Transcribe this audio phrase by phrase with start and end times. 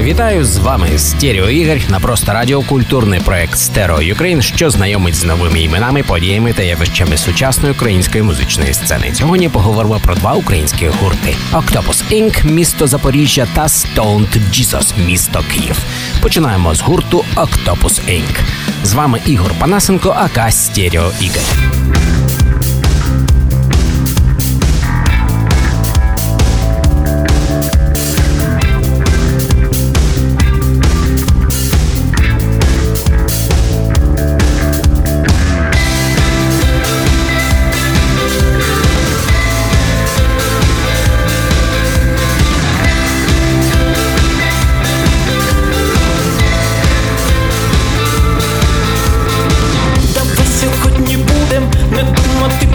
[0.00, 5.24] Вітаю з вами Стерео Ігор на просто радіо культурний проект Stereo Ukraine, що знайомить з
[5.24, 9.14] новими іменами, подіями та явищами сучасної української музичної сцени.
[9.14, 12.52] Сьогодні поговоримо про два українські гурти: Octopus Inc.
[12.52, 15.76] місто Запоріжжя та Stoned Jesus місто Київ.
[16.22, 18.40] Починаємо з гурту Octopus Inc.
[18.84, 21.75] З вами Ігор Панасенко, ака Стерео Ігор.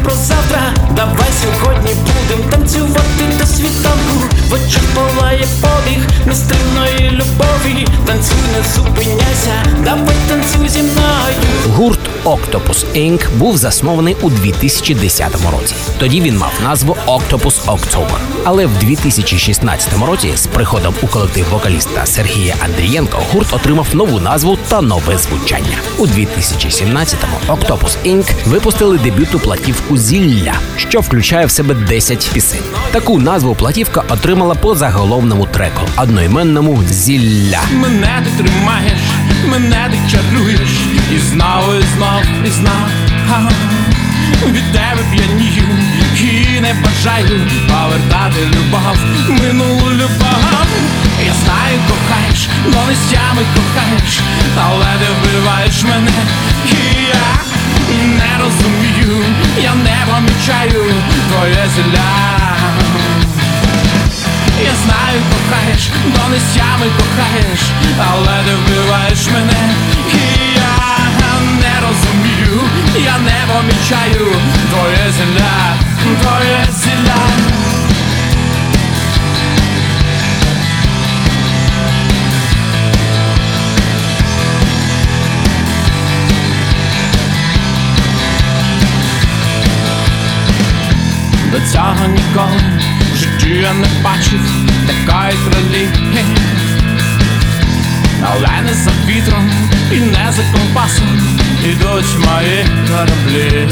[0.04, 4.16] про завтра, давай сьогодні будем танцювати до світанку,
[4.50, 11.61] в очах палає побіг нестримної любові, танцюй, не зупиняйся, давай танцюй зі мною.
[12.26, 13.38] Octopus Inc.
[13.38, 15.76] був заснований у 2010 році.
[16.00, 18.18] Тоді він мав назву Octopus October.
[18.44, 24.58] Але в 2016 році, з приходом у колектив вокаліста Сергія Андрієнко, гурт отримав нову назву
[24.68, 25.78] та нове звучання.
[25.98, 28.32] У 2017-му Octopus Inc.
[28.46, 32.62] випустили дебюту платівку Зілля, що включає в себе 10 пісень.
[32.92, 37.60] Таку назву платівка отримала по заголовному треку одноіменному Зілля.
[37.74, 39.00] Мене ти тримаєш,
[39.48, 40.70] мене ти чаруєш,
[41.16, 42.88] і знову, і знов, і знов
[44.48, 45.64] від тебе п'янію
[46.22, 48.98] і не бажаю повертати любов,
[49.30, 50.66] минулу любов.
[51.26, 54.20] Я знаю, кохаєш, донестями кохаєш,
[54.64, 56.12] але ти вбиваєш мене,
[56.66, 57.40] і я
[58.08, 59.26] не розумію,
[59.64, 60.94] я не помічаю
[61.30, 62.32] твоє зілля.
[64.64, 67.60] Я знаю, кохаєш, донестями кохаєш,
[68.12, 69.74] але ти вбиваєш мене,
[73.22, 74.36] не помічаю
[74.70, 75.76] твоє зілля,
[76.22, 77.52] твоє зілля.
[91.52, 92.62] До цього ніколи
[93.14, 94.42] в житті я не бачив
[94.88, 95.88] такої кролі
[98.24, 99.52] але не за вітром
[99.92, 101.20] і не за компасом
[101.66, 103.70] ідуть мої кораблі.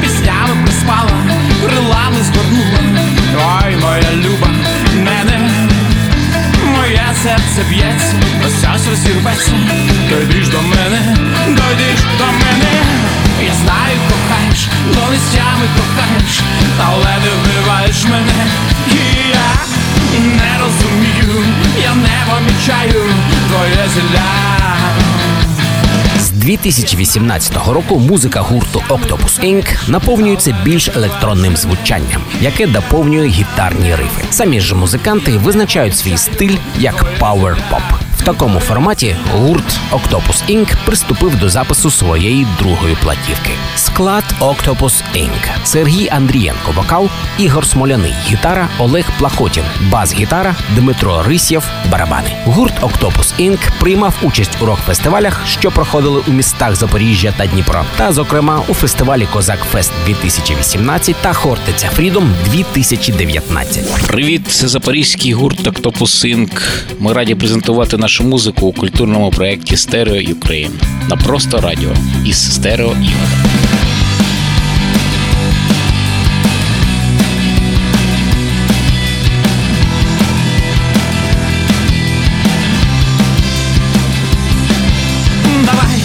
[0.00, 1.10] Піснями приспала,
[1.64, 2.78] крилами згорнула,
[3.64, 4.48] ой, моя люба,
[4.94, 5.50] мене,
[6.64, 8.14] моє серце б'ється,
[8.46, 9.52] ось ось розірветься,
[10.10, 11.16] дойдиш до мене,
[11.46, 12.77] дойдиш до мене,
[26.62, 29.90] 2018 року музика гурту Octopus Inc.
[29.90, 34.24] наповнюється більш електронним звучанням, яке доповнює гітарні рифи.
[34.30, 38.07] Самі ж музиканти визначають свій стиль як power pop.
[38.28, 40.76] Такому форматі гурт Octopus Inc.
[40.84, 43.50] приступив до запису своєї другої платівки.
[43.76, 45.64] Склад Octopus Inc.
[45.64, 47.08] Сергій Андрієнко, вокал,
[47.38, 52.30] Ігор Смоляний, гітара, Олег Плахотін, бас-гітара, Дмитро Рисєв, барабани.
[52.44, 53.58] Гурт Octopus Inc.
[53.80, 59.28] приймав участь у рок-фестивалях, що проходили у містах Запоріжжя та Дніпро, та, зокрема, у фестивалі
[59.32, 64.06] Козак Фест 2018 та Хортиця Freedom 2019.
[64.06, 66.62] Привіт, це запорізький гурт Octopus Inc.
[66.98, 70.70] Ми раді презентувати нашу музику у культурному проєкті Stereo Ukraine
[71.08, 71.90] на просто радіо
[72.24, 72.96] із стерео.
[85.64, 86.00] Давай,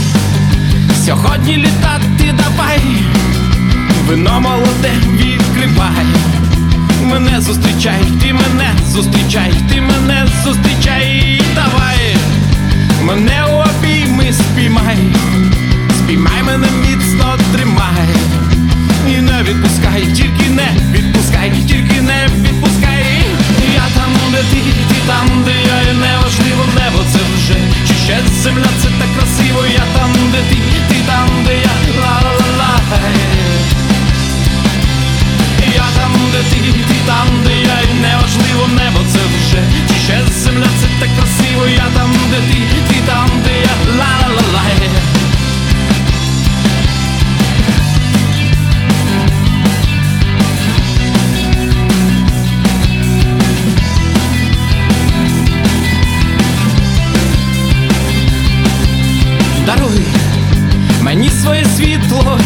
[1.05, 2.81] сьогодні літати давай,
[4.07, 6.05] вино молоде відкривай.
[7.03, 12.02] Мене зустрічай, ти мене зустрічай, ти мене зустрічай, давай,
[13.03, 14.97] мене обійми спіймай,
[15.97, 18.07] спіймай мене міцно тримай,
[19.07, 22.27] і не відпускай, тільки не відпускай, тільки не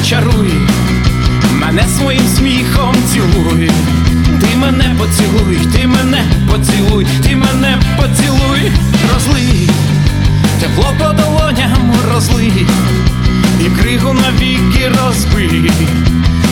[0.09, 0.53] зачаруй,
[1.61, 3.71] мене своїм сміхом цілуй,
[4.41, 8.71] ти мене поцілуй, ти мене поцілуй, ти мене поцілуй,
[9.13, 9.69] розлий,
[10.59, 12.65] тепло по долоням розлий,
[13.61, 15.71] і кригу навіки розбий,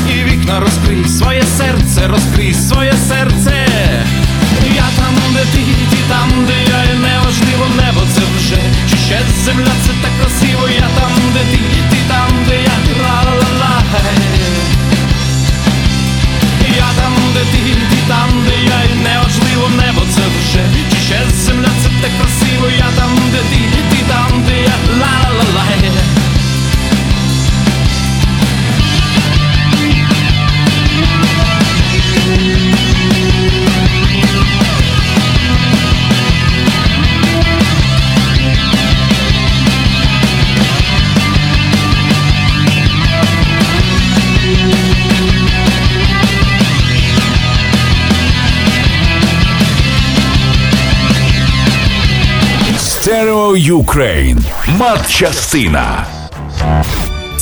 [0.09, 3.67] і вікна розкрий, своє серце, розкрий, своє серце.
[4.75, 5.59] Я там, де ти,
[5.89, 8.61] ти там, де я і неважливо небо це вже.
[8.89, 10.44] Чи ще земля це так красиво,
[53.55, 54.43] Stereo Ukraine.
[54.77, 56.05] Матчастина.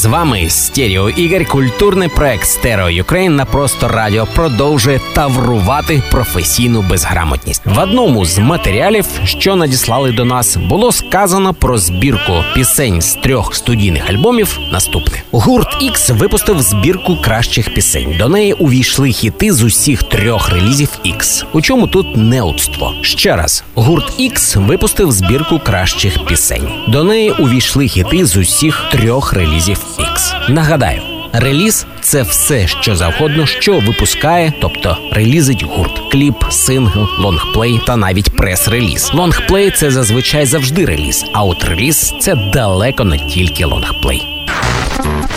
[0.03, 7.61] З вами Стерео Ігор, культурний проект Stereo Ukraine на просто радіо продовжує таврувати професійну безграмотність.
[7.65, 13.55] В одному з матеріалів, що надіслали до нас, було сказано про збірку пісень з трьох
[13.55, 14.59] студійних альбомів.
[14.71, 18.15] Наступне гурт X випустив збірку кращих пісень.
[18.17, 21.45] До неї увійшли хіти з усіх трьох релізів X.
[21.53, 22.93] У чому тут неуцтво?
[23.01, 26.67] Ще раз, гурт X випустив збірку кращих пісень.
[26.87, 30.49] До неї увійшли хіти з усіх трьох релізів X.
[30.49, 31.01] Нагадаю.
[31.33, 38.37] Реліз це все, що завгодно, що випускає, тобто релізить гурт, кліп, сингл, лонгплей та навіть
[38.37, 39.11] прес-реліз.
[39.13, 44.27] Лонгплей це зазвичай завжди реліз, а от реліз це далеко не тільки лонгплей.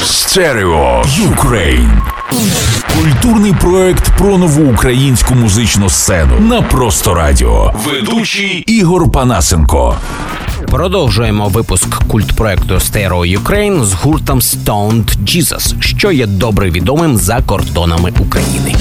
[0.03, 2.03] Stereo Ukraine.
[2.99, 7.75] Культурний проект про нову українську музичну сцену на просто радіо.
[7.87, 9.97] Ведучий Ігор Панасенко.
[10.71, 18.13] Продовжуємо випуск культпроекту Stereo Ukraine з гуртом Stoned Jesus, що є добре відомим за кордонами
[18.21, 18.75] України.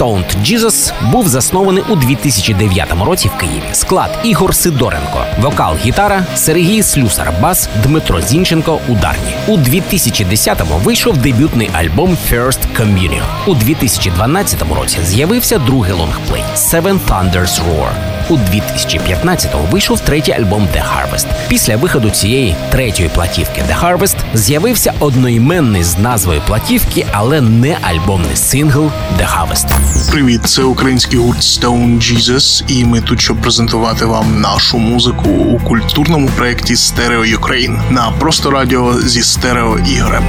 [0.00, 3.62] Stoned Jesus був заснований у 2009 році в Києві.
[3.72, 9.34] Склад Ігор Сидоренко, вокал, гітара, Сергій Слюсар, бас, Дмитро Зінченко, ударні.
[9.48, 13.22] У 2010-му вийшов дебютний альбом First Communion.
[13.46, 18.09] У 2012 році з'явився другий лонгплей Seven Thunders Roar.
[18.28, 21.26] У 2015-му вийшов третій альбом The Harvest.
[21.48, 28.36] Після виходу цієї третьої платівки The Harvest з'явився одноіменний з назвою платівки, але не альбомний
[28.36, 29.70] сингл The Harvest.
[30.10, 35.58] Привіт, це український гурт Stone Jesus, і ми тут, щоб презентувати вам нашу музику у
[35.58, 40.24] культурному проєкті Stereo Ukraine на просто радіо зі стерео ігорем.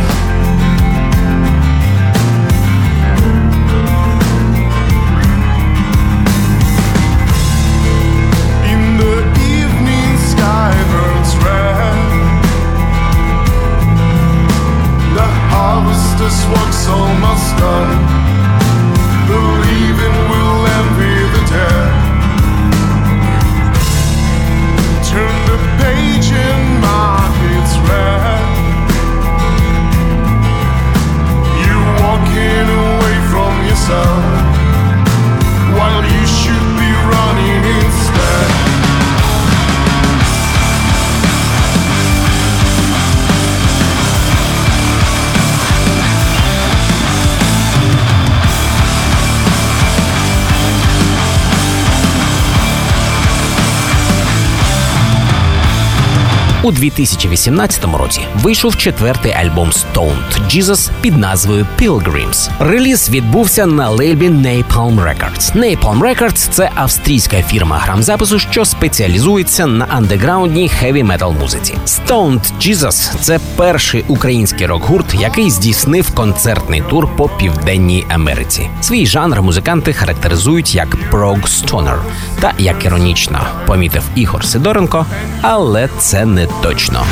[56.63, 62.49] У 2018 році вийшов четвертий альбом Stoned Jesus під назвою Pilgrims.
[62.59, 65.55] Реліз відбувся на лейбі Napalm Records.
[65.55, 71.75] Napalm Records– це австрійська фірма грамзапису, що спеціалізується на андеграундній хеві метал музиці.
[71.85, 78.69] Stoned Jesus– це перший український рок-гурт, який здійснив концертний тур по південній Америці.
[78.81, 81.97] Свій жанр музиканти характеризують як prog stoner.
[82.39, 85.05] Та як іронічно помітив Ігор Сидоренко,
[85.41, 87.05] але це не точно.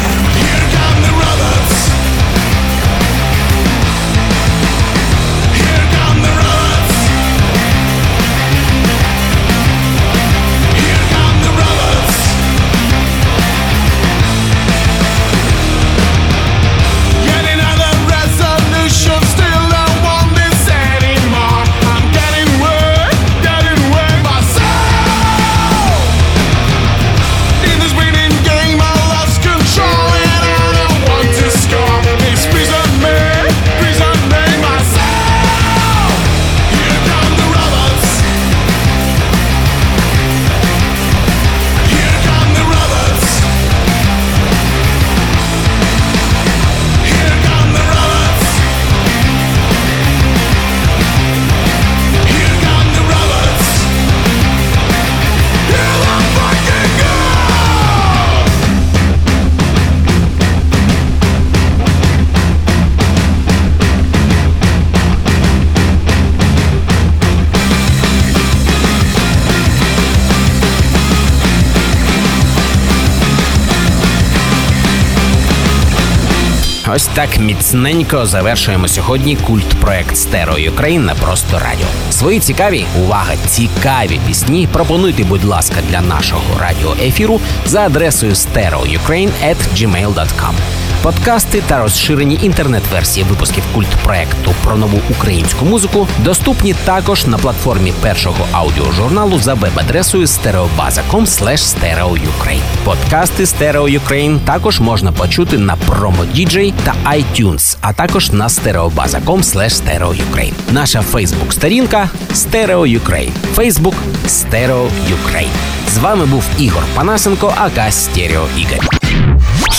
[76.96, 80.56] Ось так міцненько завершуємо сьогодні культ проект Стеро
[81.00, 81.88] на просто радіо.
[82.12, 90.54] Свої цікаві, увага, цікаві пісні пропонуйте, будь ласка, для нашого радіоефіру за адресою stereoukraine.gmail.com.
[91.04, 97.94] Подкасти та розширені інтернет-версії випусків культ проекту про нову українську музику доступні також на платформі
[98.02, 101.26] першого аудіожурналу за веб-адресою stereobaza.com
[101.56, 102.62] stereoukraine.
[102.84, 109.44] Подкасти Stereo Ukraine також можна почути на Promo DJ та iTunes, а також на stereobaza.com
[109.44, 110.54] stereoukraine.
[110.72, 113.32] Наша Фейсбук-сторінка Stereo Ukraine.
[113.54, 113.96] Фейсбук
[114.28, 115.56] Stereo Ukraine.
[115.90, 118.90] З вами був Ігор Панасенко, aka Стерео Ігор.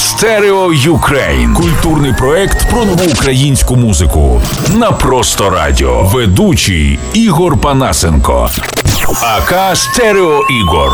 [0.01, 1.55] Stereo Ukraine.
[1.55, 4.43] Культурний проект про нову українську музику.
[4.77, 6.03] На просто радіо.
[6.03, 8.51] Ведучий Ігор Панасенко.
[9.23, 10.91] aka Стерео Ігор.